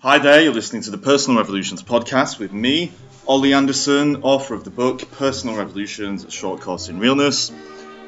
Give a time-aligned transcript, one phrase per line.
[0.00, 2.92] Hi there, you're listening to the Personal Revolutions podcast with me,
[3.26, 7.50] Oli Anderson, author of the book Personal Revolutions A Short Course in Realness.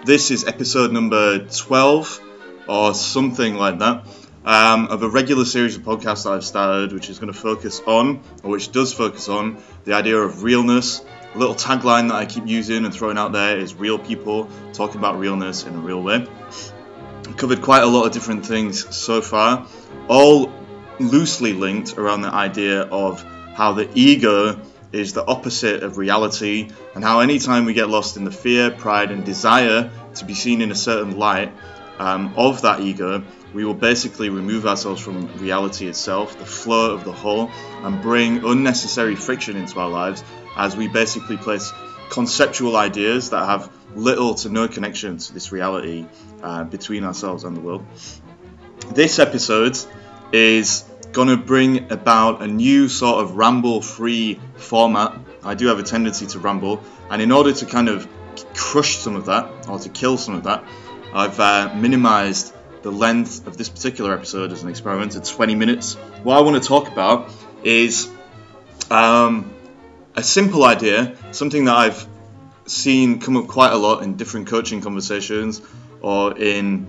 [0.04, 2.20] This is episode number 12
[2.68, 4.04] or something like that
[4.44, 7.80] um, of a regular series of podcasts that I've started, which is going to focus
[7.86, 11.02] on, or which does focus on, the idea of realness.
[11.34, 14.98] A little tagline that I keep using and throwing out there is real people talking
[14.98, 16.26] about realness in a real way.
[17.38, 19.66] Covered quite a lot of different things so far,
[20.06, 20.52] all
[21.00, 23.22] loosely linked around the idea of
[23.54, 24.60] how the ego
[24.92, 29.10] is the opposite of reality, and how anytime we get lost in the fear, pride,
[29.10, 31.52] and desire to be seen in a certain light
[31.98, 33.22] um, of that ego,
[33.52, 37.50] we will basically remove ourselves from reality itself, the flow of the whole,
[37.82, 40.24] and bring unnecessary friction into our lives
[40.56, 41.72] as we basically place
[42.10, 46.06] conceptual ideas that have little to no connection to this reality
[46.42, 47.84] uh, between ourselves and the world.
[48.94, 49.76] This episode
[50.32, 55.18] is going to bring about a new sort of ramble free format.
[55.42, 58.06] I do have a tendency to ramble, and in order to kind of
[58.54, 60.64] crush some of that, or to kill some of that,
[61.12, 65.94] I've uh, minimized the length of this particular episode as an experiment to 20 minutes.
[66.22, 67.30] What I want to talk about
[67.64, 68.08] is
[68.90, 69.52] um,
[70.14, 72.06] a simple idea, something that I've
[72.66, 75.62] seen come up quite a lot in different coaching conversations
[76.00, 76.86] or in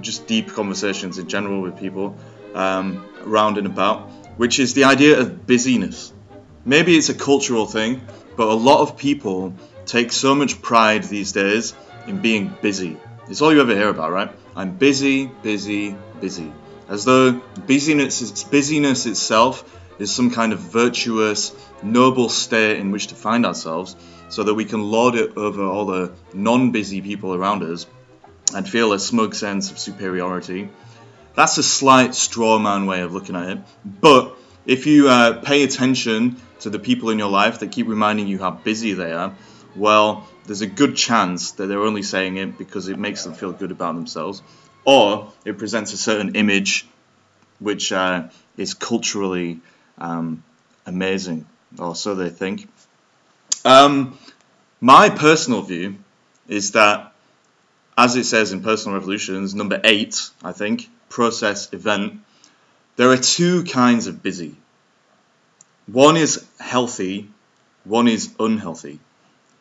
[0.00, 2.16] just deep conversations in general with people
[2.54, 6.12] um, round and about, which is the idea of busyness.
[6.64, 8.00] Maybe it's a cultural thing,
[8.36, 9.54] but a lot of people
[9.86, 11.74] take so much pride these days
[12.06, 12.96] in being busy.
[13.28, 14.30] It's all you ever hear about, right?
[14.54, 16.52] I'm busy, busy, busy.
[16.88, 17.32] As though
[17.66, 19.64] busyness, busyness itself
[19.98, 23.96] is some kind of virtuous, noble state in which to find ourselves
[24.28, 27.86] so that we can lord it over all the non busy people around us
[28.54, 30.68] and feel a smug sense of superiority
[31.34, 33.58] that's a slight straw man way of looking at it.
[33.84, 38.26] But if you uh, pay attention to the people in your life that keep reminding
[38.26, 39.34] you how busy they are,
[39.76, 43.52] well, there's a good chance that they're only saying it because it makes them feel
[43.52, 44.42] good about themselves,
[44.84, 46.86] or it presents a certain image
[47.60, 49.60] which uh, is culturally
[49.98, 50.42] um,
[50.86, 51.46] amazing,
[51.78, 52.68] or so they think.
[53.64, 54.18] Um,
[54.80, 55.96] my personal view
[56.46, 57.12] is that,
[57.96, 62.20] as it says in Personal Revolutions, number eight, I think, process event,
[62.96, 64.56] there are two kinds of busy.
[65.86, 67.28] One is healthy,
[67.84, 69.00] one is unhealthy,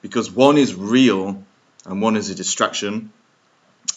[0.02, 1.44] because one is real
[1.86, 3.12] and one is a distraction.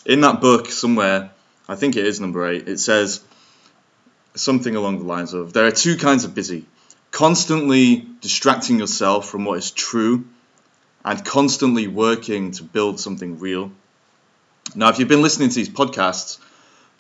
[0.06, 1.30] In that book, somewhere,
[1.68, 3.20] I think it is number eight, it says
[4.34, 6.64] something along the lines of there are two kinds of busy
[7.10, 10.24] constantly distracting yourself from what is true
[11.04, 13.72] and constantly working to build something real.
[14.74, 16.38] Now, if you've been listening to these podcasts,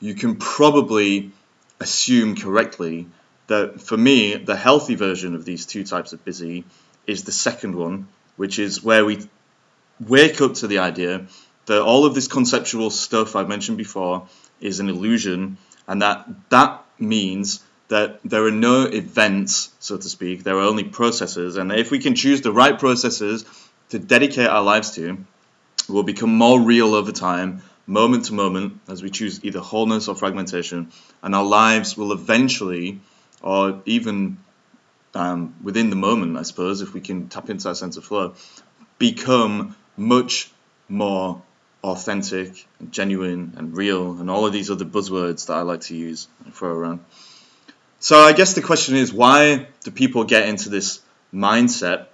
[0.00, 1.30] you can probably
[1.78, 3.06] assume correctly
[3.46, 6.64] that for me, the healthy version of these two types of busy
[7.06, 9.28] is the second one, which is where we
[9.98, 11.26] wake up to the idea
[11.66, 14.28] that all of this conceptual stuff I mentioned before
[14.60, 20.44] is an illusion, and that that means that there are no events, so to speak,
[20.44, 23.44] there are only processes, and if we can choose the right processes
[23.88, 25.18] to dedicate our lives to,
[25.88, 30.14] we'll become more real over time moment to moment as we choose either wholeness or
[30.14, 30.90] fragmentation,
[31.22, 33.00] and our lives will eventually,
[33.42, 34.38] or even
[35.14, 38.34] um, within the moment, I suppose, if we can tap into our sense of flow,
[38.98, 40.50] become much
[40.88, 41.42] more
[41.82, 45.96] authentic and genuine and real and all of these other buzzwords that I like to
[45.96, 47.00] use and throw around.
[48.00, 51.00] So I guess the question is why do people get into this
[51.32, 52.06] mindset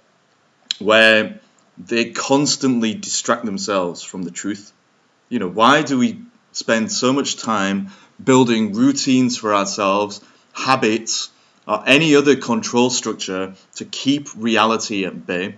[0.79, 1.39] where
[1.77, 4.71] they constantly distract themselves from the truth?
[5.29, 6.21] You know, why do we
[6.51, 7.89] spend so much time
[8.23, 10.21] building routines for ourselves,
[10.53, 11.29] habits,
[11.67, 15.55] or any other control structure to keep reality at bay?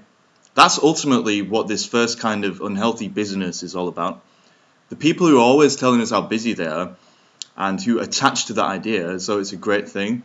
[0.55, 4.23] That's ultimately what this first kind of unhealthy business is all about.
[4.89, 6.95] The people who are always telling us how busy they are
[7.55, 10.23] and who attach to that idea though it's a great thing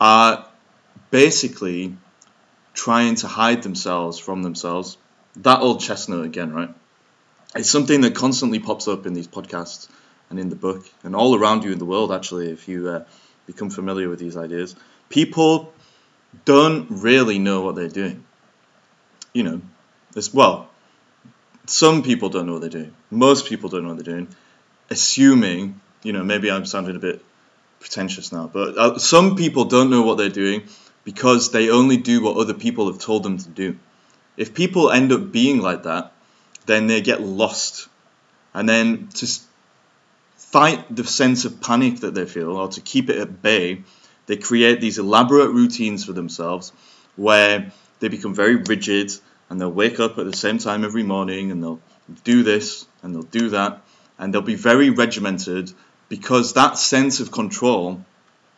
[0.00, 0.46] are
[1.10, 1.96] basically
[2.72, 4.96] trying to hide themselves from themselves.
[5.36, 6.74] That old chestnut again, right?
[7.54, 9.88] It's something that constantly pops up in these podcasts
[10.30, 13.04] and in the book and all around you in the world actually if you uh,
[13.46, 14.74] become familiar with these ideas.
[15.08, 15.72] People
[16.44, 18.24] don't really know what they're doing.
[19.32, 19.62] You know
[20.16, 20.68] as well
[21.66, 22.94] some people don't know what they're doing.
[23.10, 24.28] Most people don't know what they're doing
[24.90, 27.24] assuming you know maybe i'm sounding a bit
[27.80, 30.62] pretentious now but uh, some people don't know what they're doing
[31.04, 33.78] because they only do what other people have told them to do.
[34.36, 36.12] If people end up being like that
[36.66, 37.88] then they get lost.
[38.52, 39.26] And then to
[40.36, 43.82] fight the sense of panic that they feel or to keep it at bay,
[44.26, 46.72] They create these elaborate routines for themselves
[47.16, 49.12] where they become very rigid
[49.48, 51.80] and they'll wake up at the same time every morning and they'll
[52.24, 53.82] do this and they'll do that
[54.18, 55.72] and they'll be very regimented
[56.08, 58.04] because that sense of control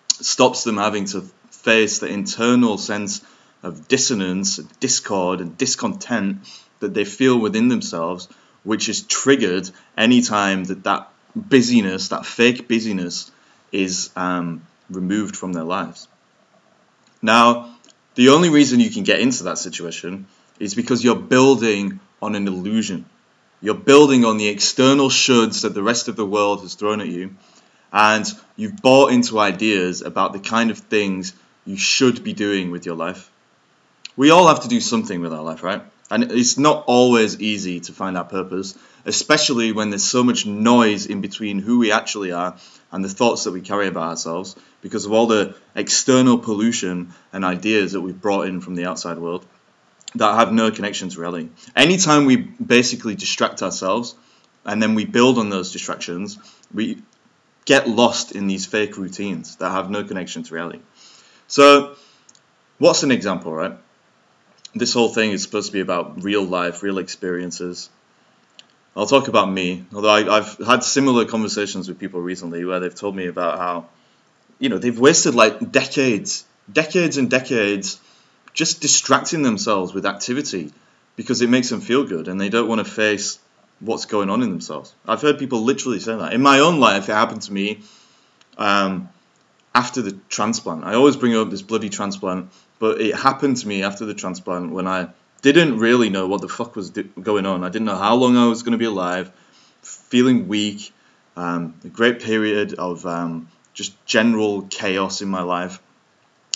[0.08, 3.22] stops them having to face the internal sense
[3.62, 6.38] of dissonance, discord, and discontent
[6.80, 8.28] that they feel within themselves,
[8.64, 13.30] which is triggered anytime that that busyness, that fake busyness,
[13.72, 16.08] is um, removed from their lives.
[17.22, 17.76] Now,
[18.14, 20.26] the only reason you can get into that situation
[20.58, 23.04] is because you're building on an illusion.
[23.60, 27.08] You're building on the external shoulds that the rest of the world has thrown at
[27.08, 27.36] you,
[27.92, 28.26] and
[28.56, 31.32] you've bought into ideas about the kind of things
[31.64, 33.30] you should be doing with your life.
[34.16, 35.82] We all have to do something with our life, right?
[36.10, 41.06] And it's not always easy to find that purpose, especially when there's so much noise
[41.06, 42.56] in between who we actually are
[42.92, 47.44] and the thoughts that we carry about ourselves because of all the external pollution and
[47.44, 49.44] ideas that we've brought in from the outside world
[50.14, 51.48] that have no connection to reality.
[51.74, 54.14] Anytime we basically distract ourselves
[54.64, 56.38] and then we build on those distractions,
[56.72, 57.02] we
[57.64, 60.80] get lost in these fake routines that have no connection to reality.
[61.48, 61.96] So,
[62.78, 63.76] what's an example, right?
[64.78, 67.90] This whole thing is supposed to be about real life, real experiences.
[68.96, 72.94] I'll talk about me, although I, have had similar conversations with people recently where they've
[72.94, 73.88] told me about how,
[74.58, 78.00] you know, they've wasted like decades, decades and decades
[78.54, 80.72] just distracting themselves with activity
[81.14, 83.38] because it makes them feel good and they don't want to face
[83.80, 84.94] what's going on in themselves.
[85.06, 86.32] I've heard people literally say that.
[86.32, 87.80] In my own life, it happened to me
[88.56, 89.10] um,
[89.76, 90.84] after the transplant.
[90.84, 94.72] I always bring up this bloody transplant but it happened to me after the transplant
[94.72, 95.08] when I
[95.42, 97.64] didn't really know what the fuck was going on.
[97.64, 99.30] I didn't know how long I was going to be alive,
[99.82, 100.92] feeling weak,
[101.36, 105.80] um, a great period of um, just general chaos in my life.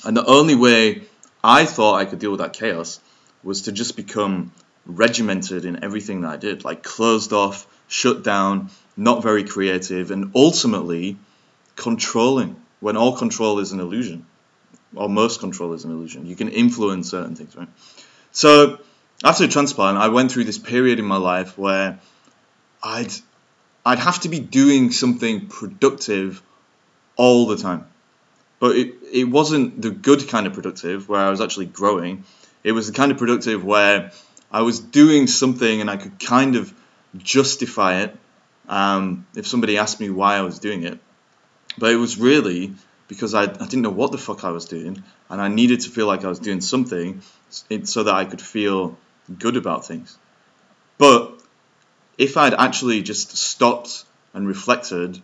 [0.04, 1.02] And the only way
[1.42, 3.00] I thought I could deal with that chaos
[3.42, 4.52] was to just become
[4.86, 10.32] regimented in everything that I did, like closed off, shut down, not very creative, and
[10.34, 11.16] ultimately
[11.76, 14.26] controlling when all control is an illusion
[14.94, 16.26] or most control is an illusion.
[16.26, 17.68] You can influence certain things, right?
[18.32, 18.78] So
[19.22, 22.00] after the transplant, I went through this period in my life where
[22.82, 23.12] I'd
[23.84, 26.42] I'd have to be doing something productive
[27.16, 27.86] all the time.
[28.58, 32.24] But it, it wasn't the good kind of productive where I was actually growing.
[32.62, 34.12] It was the kind of productive where
[34.52, 36.74] I was doing something and I could kind of
[37.16, 38.16] justify it
[38.68, 40.98] um, if somebody asked me why I was doing it.
[41.78, 42.74] But it was really
[43.08, 45.90] because I, I didn't know what the fuck I was doing, and I needed to
[45.90, 47.22] feel like I was doing something
[47.84, 48.96] so that I could feel
[49.38, 50.16] good about things.
[50.96, 51.40] But
[52.16, 55.20] if I'd actually just stopped and reflected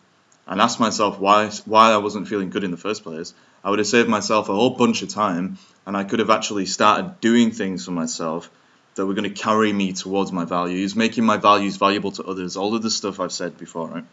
[0.48, 3.78] and asked myself why why I wasn't feeling good in the first place, I would
[3.78, 7.50] have saved myself a whole bunch of time, and I could have actually started doing
[7.52, 8.50] things for myself
[8.96, 12.56] that were going to carry me towards my values, making my values valuable to others.
[12.56, 14.04] All of the stuff I've said before, right?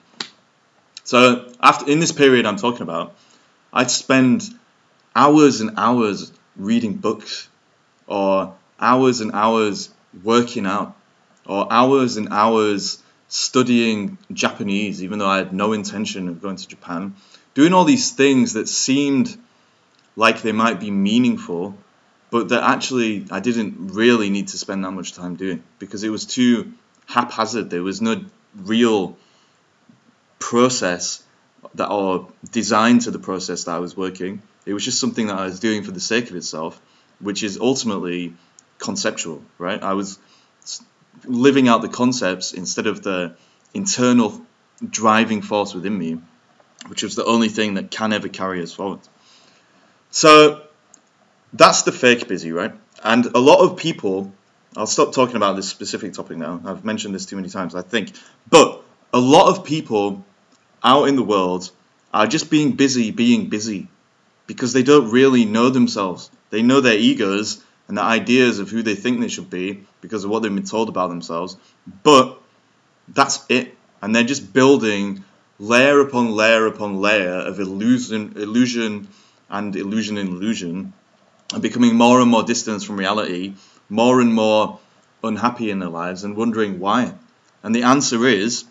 [1.04, 3.16] So after in this period I'm talking about,
[3.72, 4.44] I'd spend
[5.16, 7.50] hours and hours reading books,
[8.08, 9.90] or hours and hours
[10.24, 10.96] working out,
[11.46, 16.68] or hours and hours studying Japanese, even though I had no intention of going to
[16.68, 17.16] Japan.
[17.54, 19.38] Doing all these things that seemed
[20.16, 21.76] like they might be meaningful,
[22.30, 26.10] but that actually I didn't really need to spend that much time doing because it
[26.10, 26.74] was too
[27.08, 27.70] haphazard.
[27.70, 28.24] There was no
[28.56, 29.18] real
[30.44, 31.24] process
[31.76, 34.42] that are designed to the process that I was working.
[34.66, 36.82] It was just something that I was doing for the sake of itself,
[37.20, 38.34] which is ultimately
[38.78, 39.82] conceptual, right?
[39.82, 40.20] I was
[41.24, 43.36] living out the concepts instead of the
[43.74, 44.42] internal
[44.88, 46.20] driving force within me,
[46.88, 49.00] which was the only thing that can ever carry us forward.
[50.12, 50.62] So
[51.54, 52.74] that's the fake busy, right?
[53.02, 54.34] And a lot of people,
[54.76, 56.62] I'll stop talking about this specific topic now.
[56.66, 58.12] I've mentioned this too many times, I think.
[58.50, 58.84] But
[59.14, 60.26] a lot of people
[60.84, 61.70] out in the world
[62.14, 63.88] are just being busy being busy
[64.48, 66.30] because they don't really know themselves.
[66.50, 70.24] They know their egos and the ideas of who they think they should be because
[70.24, 71.58] of what they've been told about themselves,
[72.04, 72.40] but
[73.08, 73.76] that's it.
[74.02, 75.24] And they're just building
[75.60, 79.08] layer upon layer upon layer of illusion, illusion
[79.50, 80.94] and illusion and illusion,
[81.54, 83.54] and becoming more and more distant from reality,
[83.90, 84.80] more and more
[85.24, 87.14] unhappy in their lives, and wondering why.
[87.62, 88.66] And the answer is,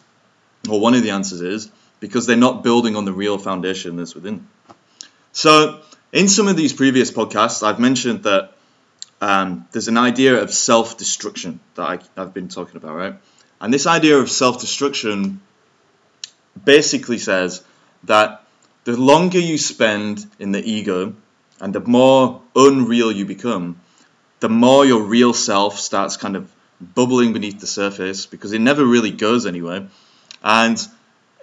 [0.69, 1.71] or one of the answers is,
[2.03, 4.49] because they're not building on the real foundation that's within.
[5.31, 5.81] So,
[6.13, 8.55] in some of these previous podcasts, I've mentioned that
[9.21, 13.15] um, there's an idea of self destruction that I, I've been talking about, right?
[13.61, 15.41] And this idea of self destruction
[16.65, 17.63] basically says
[18.03, 18.45] that
[18.83, 21.15] the longer you spend in the ego
[21.61, 23.81] and the more unreal you become,
[24.41, 28.85] the more your real self starts kind of bubbling beneath the surface because it never
[28.85, 29.87] really goes anywhere.
[30.43, 30.85] And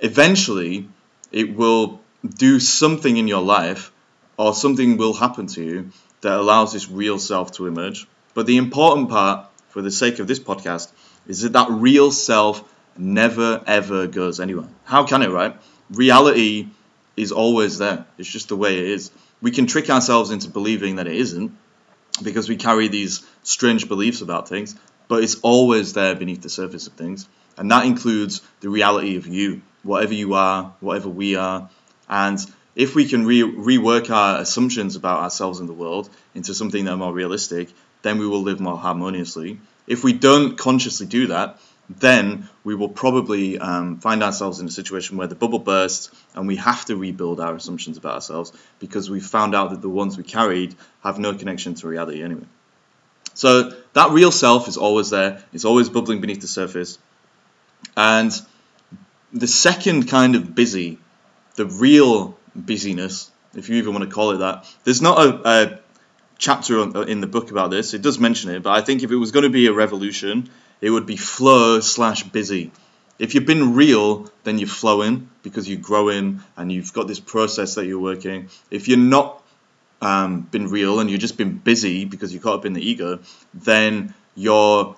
[0.02, 0.88] eventually,
[1.32, 3.92] it will do something in your life
[4.38, 5.92] or something will happen to you
[6.22, 8.08] that allows this real self to emerge.
[8.34, 10.92] But the important part, for the sake of this podcast,
[11.28, 12.64] is that that real self
[12.98, 14.68] never ever goes anywhere.
[14.84, 15.56] How can it, right?
[15.90, 16.68] Reality
[17.16, 18.06] is always there.
[18.18, 19.12] It's just the way it is.
[19.42, 21.56] We can trick ourselves into believing that it isn't
[22.24, 24.76] because we carry these strange beliefs about things,
[25.08, 27.28] but it's always there beneath the surface of things.
[27.58, 31.70] And that includes the reality of you, whatever you are, whatever we are.
[32.10, 32.40] And
[32.76, 36.92] if we can re- rework our assumptions about ourselves and the world into something that
[36.92, 37.70] are more realistic,
[38.02, 39.60] then we will live more harmoniously.
[39.88, 41.60] If we don't consciously do that,
[41.90, 46.48] then we will probably um, find ourselves in a situation where the bubble bursts and
[46.48, 50.16] we have to rebuild our assumptions about ourselves because we've found out that the ones
[50.16, 52.46] we carried have no connection to reality anyway.
[53.34, 57.00] So that real self is always there, it's always bubbling beneath the surface.
[57.98, 58.32] And
[59.34, 60.98] the second kind of busy,
[61.56, 65.80] the real busyness, if you even want to call it that, there's not a, a
[66.38, 67.94] chapter in the book about this.
[67.94, 70.50] It does mention it, but I think if it was going to be a revolution,
[70.82, 72.72] it would be flow slash busy.
[73.18, 77.76] If you've been real, then you're flowing because you're growing and you've got this process
[77.76, 78.50] that you're working.
[78.72, 79.44] If you're not
[80.02, 83.20] um, been real and you've just been busy because you're caught up in the ego,
[83.54, 84.96] then you're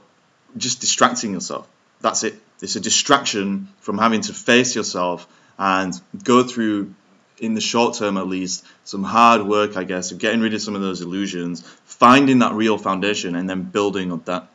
[0.56, 1.68] just distracting yourself.
[2.02, 2.36] That's it.
[2.62, 5.28] It's a distraction from having to face yourself
[5.58, 6.94] and go through,
[7.40, 10.62] in the short term at least, some hard work, I guess, of getting rid of
[10.62, 14.48] some of those illusions, finding that real foundation, and then building on that.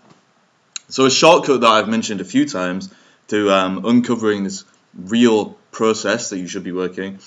[0.89, 2.93] So a shortcut that I've mentioned a few times
[3.29, 7.19] to um, uncovering this real process that you should be working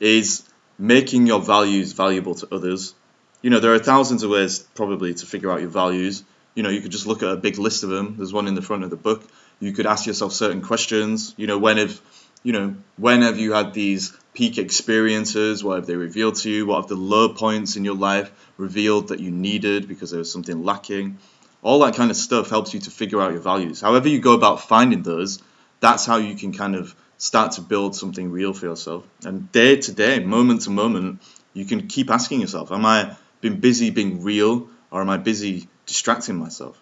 [0.00, 0.42] is
[0.78, 2.94] making your values valuable to others.
[3.40, 6.24] You know, there are thousands of ways probably to figure out your values.
[6.54, 8.16] You know, you could just look at a big list of them.
[8.18, 9.22] There's one in the front of the book.
[9.60, 11.34] You could ask yourself certain questions.
[11.36, 12.00] You know, when have
[12.42, 15.64] you know when have you had these peak experiences?
[15.64, 16.66] What have they revealed to you?
[16.66, 20.30] What have the low points in your life revealed that you needed because there was
[20.30, 21.18] something lacking?
[21.66, 23.80] all that kind of stuff helps you to figure out your values.
[23.80, 25.40] However, you go about finding those,
[25.80, 29.04] that's how you can kind of start to build something real for yourself.
[29.24, 31.22] And day to day, moment to moment,
[31.54, 35.68] you can keep asking yourself, Am I been busy being real or am I busy
[35.86, 36.80] distracting myself?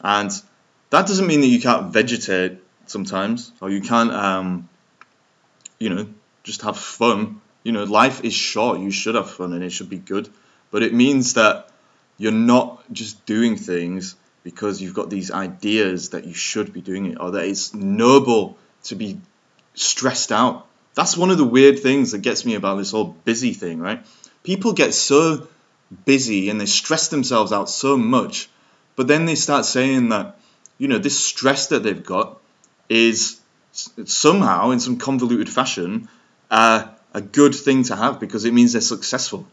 [0.00, 0.30] And
[0.94, 4.68] that doesn't mean that you can't vegetate sometimes or you can't, um,
[5.78, 6.06] you know,
[6.44, 7.40] just have fun.
[7.64, 8.78] You know, life is short.
[8.78, 10.28] You should have fun and it should be good.
[10.70, 11.68] But it means that
[12.16, 17.06] you're not just doing things because you've got these ideas that you should be doing
[17.06, 19.20] it or that it's noble to be
[19.74, 20.66] stressed out.
[20.94, 24.06] That's one of the weird things that gets me about this whole busy thing, right?
[24.44, 25.48] People get so
[26.04, 28.48] busy and they stress themselves out so much,
[28.94, 30.36] but then they start saying that,
[30.78, 32.40] you know, this stress that they've got
[32.88, 33.40] is
[33.72, 36.08] somehow, in some convoluted fashion,
[36.50, 39.46] uh, a good thing to have because it means they're successful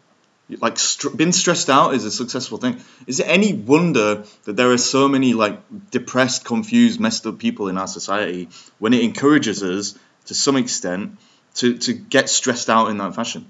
[0.59, 2.81] like st- being stressed out is a successful thing.
[3.07, 5.59] Is it any wonder that there are so many like
[5.91, 8.49] depressed, confused, messed up people in our society
[8.79, 11.17] when it encourages us to some extent
[11.55, 13.49] to, to get stressed out in that fashion?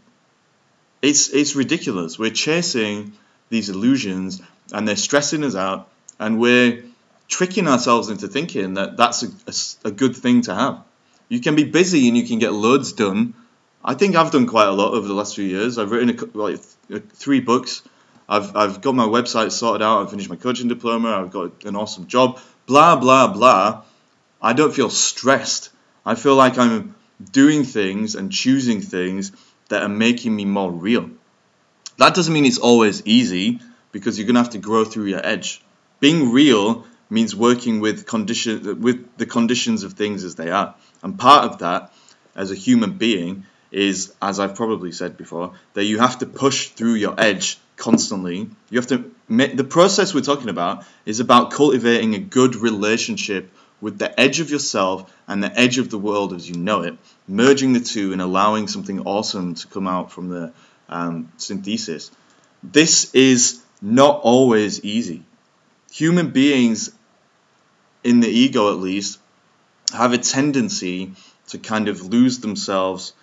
[1.01, 2.19] It's it's ridiculous.
[2.19, 3.13] We're chasing
[3.49, 6.83] these illusions and they're stressing us out and we're
[7.31, 10.83] tricking ourselves into thinking that that's a, a, a good thing to have.
[11.29, 13.33] You can be busy and you can get loads done
[13.83, 15.77] I think I've done quite a lot over the last few years.
[15.77, 16.59] I've written a, like
[16.93, 17.81] uh, three books.
[18.29, 20.03] I've, I've got my website sorted out.
[20.03, 21.09] I've finished my coaching diploma.
[21.09, 22.39] I've got an awesome job.
[22.67, 23.83] Blah, blah, blah.
[24.41, 25.71] I don't feel stressed.
[26.05, 26.95] I feel like I'm
[27.31, 29.31] doing things and choosing things
[29.69, 31.09] that are making me more real.
[31.97, 33.59] That doesn't mean it's always easy
[33.91, 35.61] because you're going to have to grow through your edge.
[36.00, 40.75] Being real means working with condition with the conditions of things as they are.
[41.03, 41.93] And part of that
[42.35, 46.69] as a human being is, as I've probably said before, that you have to push
[46.69, 48.49] through your edge constantly.
[48.69, 53.49] You have to the process we're talking about is about cultivating a good relationship
[53.81, 56.97] with the edge of yourself and the edge of the world as you know it,
[57.27, 60.53] merging the two and allowing something awesome to come out from the
[60.87, 62.11] um, synthesis.
[62.61, 65.23] This is not always easy.
[65.93, 66.91] Human beings,
[68.03, 69.20] in the ego at least,
[69.93, 71.13] have a tendency
[71.50, 73.13] to kind of lose themselves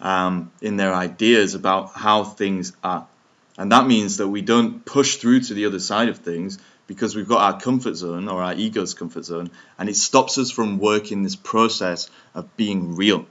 [0.00, 3.06] um, in their ideas about how things are.
[3.58, 7.14] And that means that we don't push through to the other side of things because
[7.14, 10.78] we've got our comfort zone or our ego's comfort zone, and it stops us from
[10.78, 13.26] working this process of being real.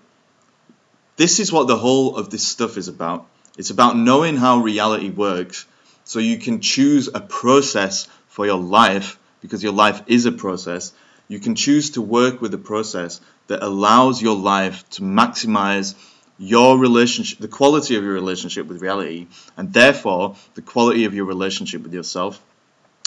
[1.17, 3.27] This is what the whole of this stuff is about.
[3.57, 5.65] It's about knowing how reality works
[6.03, 10.93] so you can choose a process for your life because your life is a process.
[11.27, 15.95] You can choose to work with a process that allows your life to maximize
[16.37, 21.25] your relationship, the quality of your relationship with reality, and therefore the quality of your
[21.25, 22.41] relationship with yourself.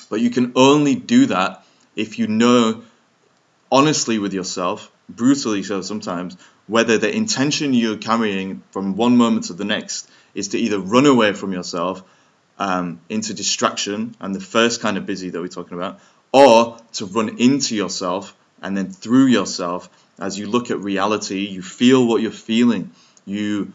[0.08, 1.64] But you can only do that
[1.96, 2.82] if you know
[3.70, 6.36] honestly with yourself, brutally so sometimes,
[6.66, 11.06] whether the intention you're carrying from one moment to the next is to either run
[11.06, 12.02] away from yourself
[12.58, 16.00] um, into distraction and the first kind of busy that we're talking about,
[16.34, 19.88] or to run into yourself and then through yourself
[20.18, 22.90] as you look at reality, you feel what you're feeling,
[23.24, 23.72] you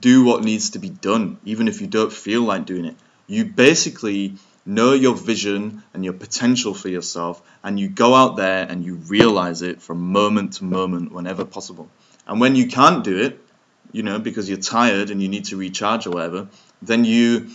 [0.00, 2.96] do what needs to be done, even if you don't feel like doing it.
[3.28, 4.34] You basically
[4.66, 8.96] know your vision and your potential for yourself, and you go out there and you
[8.96, 11.88] realize it from moment to moment whenever possible.
[12.26, 13.38] And when you can't do it,
[13.92, 16.48] you know, because you're tired and you need to recharge or whatever,
[16.82, 17.50] then you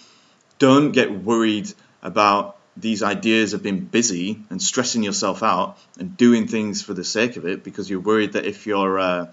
[0.59, 6.47] don't get worried about these ideas of being busy and stressing yourself out and doing
[6.47, 9.27] things for the sake of it because you're worried that if you're, uh,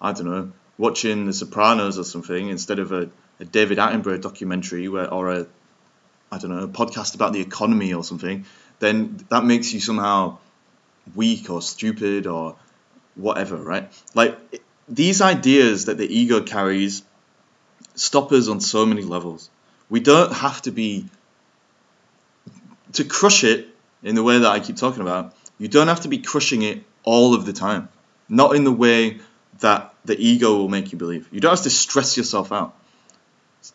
[0.00, 3.10] I don't know, watching The Sopranos or something instead of a,
[3.40, 5.46] a David Attenborough documentary where, or a,
[6.30, 8.46] I don't know, a podcast about the economy or something,
[8.78, 10.38] then that makes you somehow
[11.14, 12.56] weak or stupid or
[13.16, 13.92] whatever, right?
[14.14, 14.38] Like
[14.88, 17.02] these ideas that the ego carries
[17.94, 19.50] stop us on so many levels.
[19.88, 21.06] We don't have to be
[22.94, 23.68] to crush it
[24.02, 25.34] in the way that I keep talking about.
[25.58, 27.88] You don't have to be crushing it all of the time.
[28.28, 29.18] Not in the way
[29.60, 31.28] that the ego will make you believe.
[31.30, 32.74] You don't have to stress yourself out.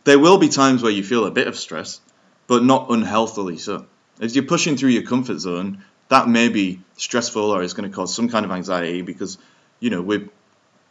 [0.03, 1.99] There will be times where you feel a bit of stress,
[2.47, 3.85] but not unhealthily so.
[4.19, 7.95] If you're pushing through your comfort zone, that may be stressful or it's going to
[7.95, 9.37] cause some kind of anxiety because,
[9.79, 10.29] you know, we're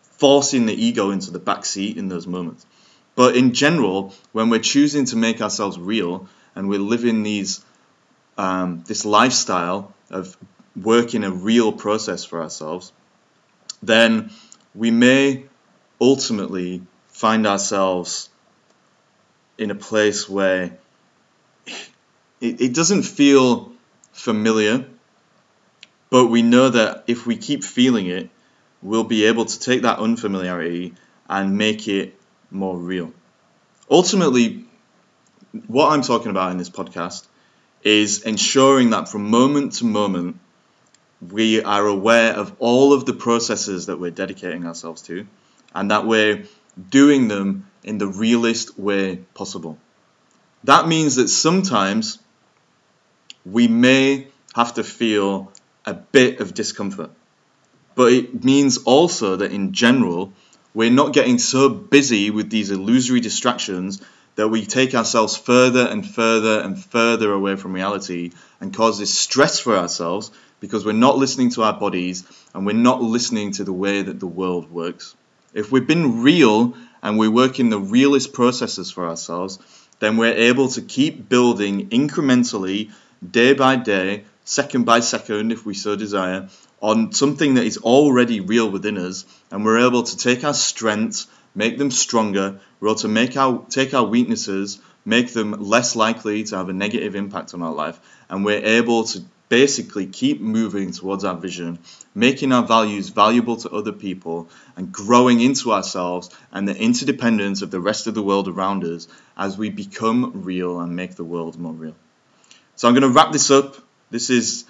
[0.02, 2.66] forcing the ego into the back seat in those moments.
[3.16, 7.64] But in general, when we're choosing to make ourselves real and we're living these
[8.37, 10.37] um, this lifestyle of
[10.76, 12.93] working a real process for ourselves,
[13.82, 14.30] then
[14.75, 15.45] we may
[16.00, 18.28] ultimately find ourselves
[19.56, 20.76] in a place where
[22.41, 23.73] it, it doesn't feel
[24.13, 24.85] familiar,
[26.11, 28.30] but we know that if we keep feeling it,
[28.82, 30.95] we'll be able to take that unfamiliarity
[31.28, 32.15] and make it
[32.50, 33.13] more real.
[33.91, 34.65] Ultimately,
[35.67, 37.26] what I'm talking about in this podcast
[37.84, 40.40] is ensuring that from moment to moment,
[41.20, 45.26] we are aware of all of the processes that we're dedicating ourselves to
[45.75, 46.44] and that we're
[46.90, 49.78] doing them in the realest way possible.
[50.64, 52.18] That means that sometimes
[53.44, 55.52] we may have to feel
[55.84, 57.10] a bit of discomfort.
[57.94, 60.32] But it means also that in general,
[60.73, 64.00] we're not getting so busy with these illusory distractions
[64.36, 69.16] that we take ourselves further and further and further away from reality and cause this
[69.16, 73.64] stress for ourselves because we're not listening to our bodies and we're not listening to
[73.64, 75.14] the way that the world works.
[75.52, 79.58] If we've been real and we work in the realist processes for ourselves,
[80.00, 82.90] then we're able to keep building incrementally,
[83.28, 86.49] day by day, second by second, if we so desire,
[86.80, 91.26] on something that is already real within us, and we're able to take our strengths,
[91.54, 96.45] make them stronger, we're able to make our, take our weaknesses, make them less likely
[96.45, 100.90] to have a negative impact on our life, and we're able to basically keep moving
[100.90, 101.78] towards our vision,
[102.14, 107.71] making our values valuable to other people, and growing into ourselves and the interdependence of
[107.71, 111.58] the rest of the world around us as we become real and make the world
[111.58, 111.95] more real.
[112.76, 113.76] So I'm going to wrap this up.
[114.10, 114.64] This is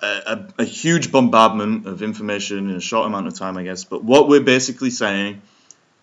[0.00, 3.84] a, a, a, huge bombardment of information in a short amount of time, I guess.
[3.84, 5.42] But what we're basically saying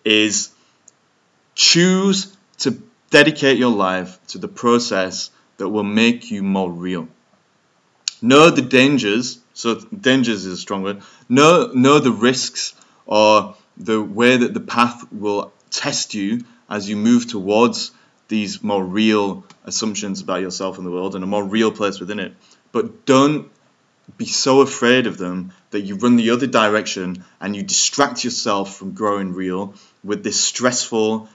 [0.06, 0.50] is
[1.56, 7.08] choose to dedicate your life to the process that will make you more real.
[8.22, 11.02] Know the dangers, so dangers is a strong word.
[11.28, 16.96] Know, know the risks or the way that the path will test you as you
[16.96, 17.90] move towards
[18.28, 22.20] these more real assumptions about yourself and the world and a more real place within
[22.20, 22.34] it.
[22.70, 23.50] But don't
[24.16, 28.76] be so afraid of them that you run the other direction and you distract yourself
[28.76, 29.74] from growing real
[30.06, 31.28] with this stressful,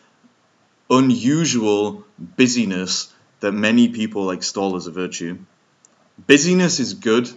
[0.90, 5.38] unusual busyness that many people extol as a virtue.
[6.26, 7.30] Busyness is good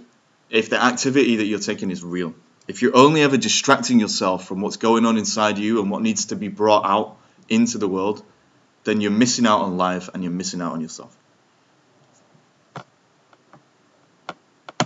[0.48, 2.34] if the activity that you're taking is real.
[2.68, 6.26] If you're only ever distracting yourself from what's going on inside you and what needs
[6.26, 7.16] to be brought out
[7.48, 8.22] into the world,
[8.84, 11.14] then you're missing out on life and you're missing out on yourself.